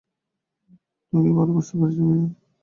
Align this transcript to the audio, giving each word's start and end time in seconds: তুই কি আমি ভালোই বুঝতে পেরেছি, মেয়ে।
তুই 1.13 1.19
কি 1.21 1.29
আমি 1.29 1.31
ভালোই 1.37 1.53
বুঝতে 1.55 1.73
পেরেছি, 1.79 2.01
মেয়ে। 2.01 2.25